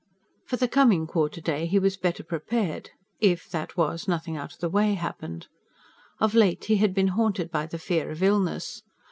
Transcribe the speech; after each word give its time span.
For 0.47 0.55
the 0.57 0.67
coming 0.67 1.05
quarter 1.05 1.41
day 1.41 1.67
he 1.67 1.77
was 1.77 1.95
better 1.95 2.23
prepared 2.23 2.89
if, 3.19 3.47
that 3.51 3.77
was, 3.77 4.07
nothing 4.07 4.35
out 4.35 4.51
of 4.51 4.57
the 4.59 4.67
way 4.67 4.95
happened. 4.95 5.45
Of 6.19 6.33
late 6.33 6.65
he 6.65 6.77
had 6.77 6.95
been 6.95 7.09
haunted 7.09 7.51
by 7.51 7.67
the 7.67 7.77
fear 7.77 8.09
of 8.09 8.23
illness. 8.23 8.81